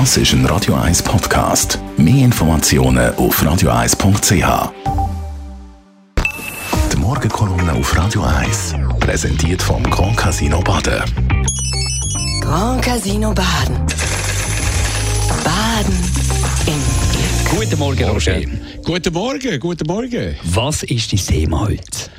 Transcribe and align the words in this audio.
Das 0.00 0.16
ist 0.16 0.32
ein 0.32 0.44
Radio 0.46 0.74
1 0.74 1.04
Podcast. 1.04 1.78
Mehr 1.96 2.24
Informationen 2.24 3.14
auf 3.14 3.40
radio1.ch. 3.40 4.72
Die 6.92 6.96
Morgenkolumne 6.96 7.74
auf 7.74 7.96
Radio 7.96 8.24
1 8.24 8.74
präsentiert 8.98 9.62
vom 9.62 9.84
Grand 9.84 10.16
Casino 10.16 10.60
Baden. 10.62 11.04
Grand 12.40 12.82
Casino 12.82 13.32
Baden. 13.32 13.76
Baden 15.44 15.94
im 16.66 16.82
Glück. 17.12 17.60
Guten 17.60 17.78
Morgen, 17.78 18.04
Roger. 18.08 18.40
Guten 18.84 19.12
Morgen, 19.12 19.60
guten 19.60 19.86
Morgen. 19.86 20.34
Was 20.42 20.82
ist 20.82 21.12
dein 21.12 21.20
Thema 21.20 21.68
heute? 21.68 22.10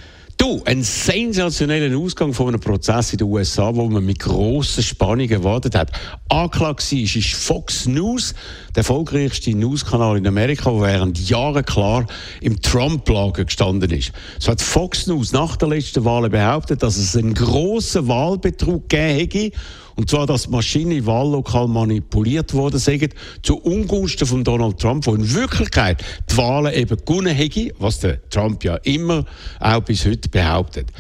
Du, 0.46 0.62
ein 0.66 0.84
sensationeller 0.84 1.98
Ausgang 1.98 2.32
von 2.32 2.50
einem 2.50 2.60
Prozess 2.60 3.12
in 3.14 3.18
den 3.18 3.28
USA, 3.28 3.74
wo 3.74 3.90
man 3.90 4.06
mit 4.06 4.20
grosser 4.20 4.84
Spannung 4.84 5.28
erwartet 5.28 5.74
hat. 5.74 5.92
Anklage 6.30 6.84
war, 6.84 7.00
ist 7.00 7.34
Fox 7.34 7.88
News, 7.88 8.36
der 8.76 8.82
erfolgreichste 8.82 9.56
Newskanal 9.56 10.18
in 10.18 10.28
Amerika, 10.28 10.70
der 10.70 10.82
während 10.82 11.28
Jahren 11.28 11.66
klar 11.66 12.06
im 12.42 12.62
Trump-Lager 12.62 13.46
gestanden 13.46 13.90
ist. 13.90 14.12
So 14.38 14.52
hat 14.52 14.62
Fox 14.62 15.08
News 15.08 15.32
nach 15.32 15.56
der 15.56 15.70
letzten 15.70 16.06
Wahl 16.06 16.30
behauptet, 16.30 16.84
dass 16.84 16.98
es 16.98 17.18
einen 17.18 17.34
grossen 17.34 18.08
Wahlbetrug 18.08 18.88
gegeben 18.88 19.18
hätte 19.18 19.52
und 19.96 20.10
zwar, 20.10 20.28
dass 20.28 20.50
Maschinen 20.50 20.92
im 20.92 21.06
Wahllokal 21.06 21.68
manipuliert 21.68 22.54
worden 22.54 22.80
sind, 22.80 23.14
zu 23.42 23.58
Ungunsten 23.58 24.28
von 24.28 24.44
Donald 24.44 24.80
Trump, 24.80 25.06
der 25.06 25.16
in 25.16 25.34
Wirklichkeit 25.34 26.04
die 26.30 26.38
Wahlen 26.38 26.74
eben 26.74 26.98
gewonnen 26.98 27.34
hätte, 27.34 27.74
was 27.80 28.00
der 28.00 28.30
Trump 28.30 28.64
ja 28.64 28.76
immer 28.84 29.26
auch 29.60 29.82
bis 29.82 30.06
heute 30.06 30.28
behauptet. 30.36 30.92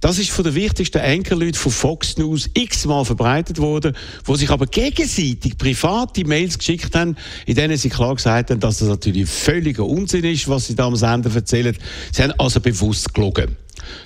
Das 0.00 0.18
ist 0.18 0.30
von 0.30 0.42
den 0.42 0.56
wichtigsten 0.56 0.98
Enkelleuten 0.98 1.54
von 1.54 1.70
Fox 1.70 2.16
News 2.18 2.50
x-mal 2.54 3.04
verbreitet 3.04 3.60
worden, 3.60 3.96
wo 4.24 4.34
sich 4.34 4.50
aber 4.50 4.66
gegenseitig 4.66 5.56
private 5.56 6.24
Mails 6.24 6.58
geschickt 6.58 6.96
haben, 6.96 7.16
in 7.46 7.54
denen 7.54 7.76
sie 7.76 7.88
klar 7.88 8.16
gesagt 8.16 8.50
haben, 8.50 8.58
dass 8.58 8.78
das 8.78 8.88
natürlich 8.88 9.30
völliger 9.30 9.86
Unsinn 9.86 10.24
ist, 10.24 10.48
was 10.48 10.66
sie 10.66 10.74
da 10.74 10.86
am 10.86 10.96
Sender 10.96 11.32
erzählen. 11.32 11.76
Sie 12.10 12.20
haben 12.20 12.32
also 12.36 12.60
bewusst 12.60 13.14
gelogen. 13.14 13.56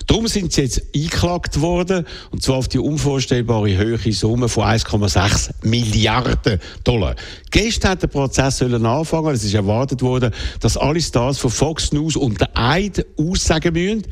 Darum 0.07 0.27
sind 0.27 0.53
sie 0.53 0.61
jetzt 0.61 0.81
eingeklagt 0.95 1.61
worden, 1.61 2.05
und 2.31 2.43
zwar 2.43 2.57
auf 2.57 2.67
die 2.67 2.79
unvorstellbare 2.79 3.75
höhere 3.75 4.11
Summe 4.11 4.49
von 4.49 4.63
1,6 4.65 5.51
Milliarden 5.63 6.59
Dollar. 6.83 7.15
Gestern 7.51 7.91
hat 7.91 8.01
der 8.01 8.07
Prozess 8.07 8.57
sollen 8.57 8.85
anfangen. 8.85 9.33
Es 9.33 9.43
ist 9.43 9.53
erwartet 9.53 10.01
worden, 10.01 10.31
dass 10.59 10.77
alle 10.77 11.01
Stars 11.01 11.37
von 11.37 11.51
Fox 11.51 11.91
News 11.91 12.15
unter 12.15 12.49
Eid 12.53 13.05
aussagen 13.17 13.73
müssen, 13.73 14.03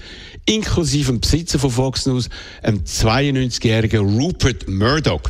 inklusive 0.45 1.11
dem 1.11 1.21
Besitzer 1.21 1.59
von 1.59 1.71
Fox 1.71 2.05
News, 2.05 2.29
einem 2.61 2.81
92-jährigen 2.81 4.19
Rupert 4.19 4.67
Murdoch. 4.67 5.21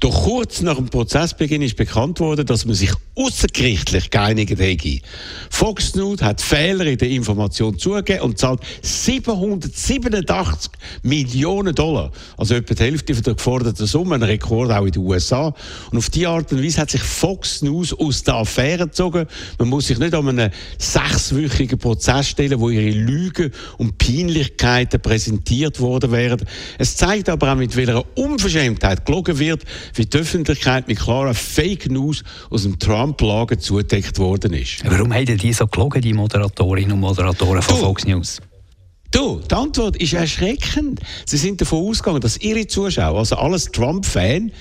Doch 0.00 0.22
kurz 0.22 0.62
nach 0.62 0.76
dem 0.76 0.88
Prozessbeginn 0.88 1.60
ist 1.62 1.76
bekannt 1.76 2.20
worden, 2.20 2.46
dass 2.46 2.64
man 2.64 2.76
sich 2.76 2.92
außergerichtlich 3.16 4.10
geeinigt 4.10 4.56
hätte. 4.56 5.00
Fox 5.50 5.96
News 5.96 6.22
hat 6.22 6.40
Fehler 6.40 6.86
in 6.86 6.98
der 6.98 7.10
Information 7.10 7.76
zugegeben 7.76 8.22
und 8.22 8.38
zahlt 8.38 8.60
787 8.82 10.70
Millionen 11.02 11.74
Dollar, 11.74 12.12
also 12.36 12.54
etwa 12.54 12.74
die 12.74 12.82
Hälfte 12.84 13.12
der 13.12 13.34
geforderten 13.34 13.86
Summe, 13.86 14.14
ein 14.14 14.22
Rekord 14.22 14.70
auch 14.70 14.84
in 14.84 14.92
den 14.92 15.02
USA. 15.02 15.52
Und 15.90 15.98
auf 15.98 16.10
diese 16.10 16.28
Art 16.28 16.52
und 16.52 16.62
Weise 16.62 16.80
hat 16.80 16.90
sich 16.90 17.02
Fox 17.02 17.62
News 17.62 17.92
aus 17.92 18.22
der 18.22 18.34
Affäre 18.34 18.84
gezogen. 18.84 19.26
Man 19.58 19.68
muss 19.68 19.88
sich 19.88 19.98
nicht 19.98 20.14
an 20.14 20.28
einen 20.28 20.52
sechswöchigen 20.78 21.78
Prozess 21.78 22.28
stellen, 22.28 22.60
wo 22.60 22.70
ihre 22.70 22.96
Lügen 22.96 23.52
und 23.78 23.98
Peinlichkeiten 23.98 25.00
präsentiert 25.00 25.80
worden 25.80 26.12
wären. 26.12 26.44
Es 26.78 26.96
zeigt 26.96 27.28
aber 27.28 27.52
auch, 27.52 27.56
mit 27.56 27.74
welcher 27.74 28.04
Unverschämtheit 28.16 29.04
gelogen 29.04 29.40
wird, 29.40 29.64
wie 29.94 30.06
die 30.06 30.18
Öffentlichkeit 30.18 30.88
mit 30.88 30.98
klaren 30.98 31.34
Fake 31.34 31.90
News 31.90 32.22
aus 32.50 32.62
dem 32.62 32.78
Trump-Lager 32.78 33.58
zudeckt 33.58 34.18
worden 34.18 34.52
ist. 34.52 34.82
Warum 34.84 35.12
haben 35.12 35.38
die 35.38 35.52
so 35.52 35.66
gelogen, 35.66 36.00
die 36.02 36.14
Moderatorinnen 36.14 36.92
und 36.92 37.00
Moderatoren 37.00 37.62
von 37.62 37.76
Du. 37.76 37.82
Fox 37.82 38.06
News? 38.06 38.40
Du, 39.10 39.40
die 39.40 39.54
Antwort 39.54 39.96
ist 39.96 40.12
erschreckend. 40.12 41.00
Sie 41.24 41.38
sind 41.38 41.60
davon 41.60 41.88
ausgegangen, 41.88 42.20
dass 42.20 42.38
ihre 42.38 42.66
Zuschauer, 42.66 43.18
also 43.18 43.36
alles 43.36 43.66
Trump-Fan, 43.66 44.52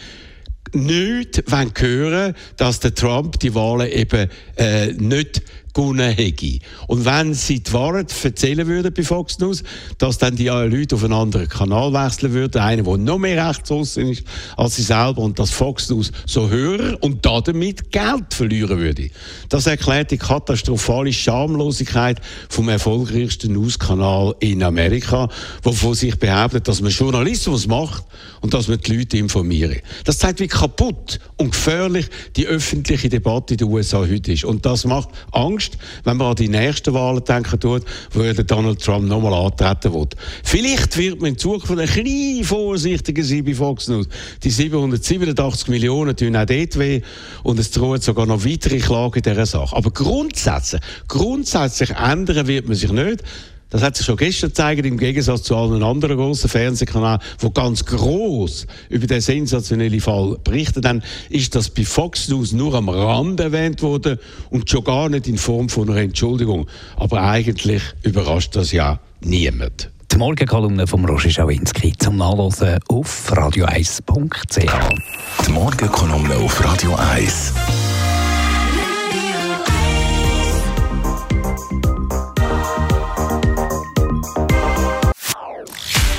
nicht 0.74 1.44
wollen 1.52 1.74
hören, 1.78 2.36
dass 2.58 2.80
der 2.80 2.94
Trump 2.94 3.40
die 3.40 3.54
Wahlen 3.56 3.90
eben 3.92 4.30
äh, 4.58 4.94
nicht 4.94 5.42
gewonnen 5.78 6.12
hätte. 6.12 6.60
Und 6.88 7.06
wenn 7.06 7.34
sie 7.34 7.62
die 7.62 7.74
Wahrheit 7.74 8.14
erzählen 8.24 8.68
würden 8.68 8.94
bei 8.94 9.04
Fox 9.04 9.38
News, 9.40 9.64
dass 9.98 10.18
dann 10.18 10.36
die 10.36 10.48
Leute 10.48 10.96
auf 10.96 11.04
einen 11.04 11.14
anderen 11.14 11.48
Kanal 11.48 11.94
wechseln 11.94 12.34
würden, 12.34 12.62
einen, 12.62 12.84
der 12.84 12.98
noch 12.98 13.18
mehr 13.18 13.48
rechtsaußen 13.48 14.10
ist 14.10 14.24
als 14.56 14.76
sie 14.76 14.84
selber 14.84 15.22
und 15.22 15.38
dass 15.40 15.52
Fox 15.52 15.90
News 15.90 16.12
so 16.26 16.50
Hörer 16.50 16.98
und 17.02 17.26
damit 17.26 17.92
Geld 17.92 18.34
verlieren 18.34 18.80
würde. 18.80 19.10
Das 19.50 19.68
erklärt 19.68 20.12
die 20.12 20.18
katastrophale 20.18 21.14
Schamlosigkeit 21.14 22.22
vom 22.50 22.70
erfolgreichsten 22.70 23.54
Newskanal 23.54 24.36
in 24.40 24.64
Amerika, 24.64 25.30
der 25.64 25.74
von 25.74 25.94
sich 25.94 26.18
behauptet, 26.18 26.68
dass 26.68 26.82
man 26.82 26.92
Journalismus 26.92 27.68
macht 27.68 28.04
und 28.42 28.54
dass 28.54 28.68
man 28.68 28.80
die 28.80 28.98
Leute 28.98 29.18
informiert. 29.18 29.84
Das 30.06 30.18
zeigt, 30.18 30.40
wie 30.40 30.48
kaputt 30.48 31.20
und 31.38 31.52
gefährlich 31.52 32.08
die 32.36 32.48
öffentliche 32.48 33.10
Debatte 33.10 33.54
in 33.54 33.58
den 33.58 33.68
USA 33.68 34.00
heute 34.00 34.32
ist. 34.32 34.44
Und 34.44 34.66
das 34.66 34.86
macht 34.86 35.10
Angst, 35.32 35.67
wenn 36.04 36.18
man 36.18 36.28
an 36.28 36.36
die 36.36 36.50
nächsten 36.50 36.94
Wahlen 36.94 37.24
denken 37.24 37.60
tut, 37.60 37.84
wo 38.12 38.24
ja 38.24 38.34
Donald 38.34 38.82
Trump 38.82 39.08
nochmal 39.08 39.34
antreten 39.34 39.94
wird. 39.94 40.16
Vielleicht 40.44 40.98
wird 40.98 41.22
man 41.22 41.32
in 41.32 41.38
Zukunft 41.38 41.72
ein 41.72 41.78
bisschen 41.78 42.44
vorsichtiger 42.44 43.24
sein 43.24 43.44
bei 43.44 43.54
Fox 43.54 43.88
News. 43.88 44.08
Die 44.44 44.50
787 44.50 45.68
Millionen 45.70 46.16
tun 46.16 46.36
auch 46.36 46.46
dort 46.46 46.80
weh 46.80 47.02
und 47.44 47.60
es 47.60 47.72
drohen 47.72 48.02
sogar 48.02 48.26
noch 48.26 48.46
weitere 48.46 48.80
Klagen 48.80 49.16
in 49.16 49.24
dieser 49.24 49.46
Sache. 49.46 49.76
Aber 49.76 49.92
grundsätzlich, 49.92 50.82
grundsätzlich 51.08 51.92
ändern 51.92 52.48
wird 52.48 52.68
man 52.68 52.76
sich 52.76 52.92
nicht. 52.92 53.24
Das 53.70 53.84
hat 53.84 53.98
sich 53.98 54.06
schon 54.06 54.16
gestern 54.16 54.50
gezeigt, 54.50 54.86
im 54.86 54.98
Gegensatz 54.98 55.44
zu 55.44 55.56
allen 55.56 55.84
anderen 55.84 56.18
grossen 56.18 56.50
Fernsehkanälen, 56.50 57.20
die 57.42 57.54
ganz 57.54 57.86
groß 57.86 58.66
über 58.90 59.08
den 59.08 59.20
sensationellen 59.20 60.00
Fall 60.00 60.38
berichtet 60.44 60.86
haben, 60.86 61.02
ist 61.30 61.54
das 61.54 61.70
bei 61.70 61.84
Fox 61.84 62.30
News 62.30 62.54
nur 62.54 62.74
am 62.76 62.88
Rand 62.88 63.40
erwähnt 63.40 63.82
worden 63.82 64.20
und 64.50 64.70
schon 64.70 64.84
gar 64.84 65.10
nicht 65.10 65.28
in 65.28 65.38
Form 65.38 65.68
von 65.68 65.90
einer 65.90 66.00
Entschuldigung. 66.00 66.68
Aber 66.96 67.24
eigentlich 67.24 67.82
überrascht 68.04 68.56
das 68.56 68.72
ja 68.72 69.00
niemand. 69.22 69.92
Die 70.12 70.18
Morgenkolumne 70.18 70.88
von 70.88 71.04
Roger 71.04 71.30
Schawinski 71.30 71.94
zum 71.98 72.18
Nachlesen 72.18 72.80
auf 72.88 73.34
radio1.ch. 73.34 75.46
Die 75.46 75.52
Morgenkolumne 75.52 76.36
auf 76.38 76.64
Radio 76.64 76.96
1. 76.96 77.54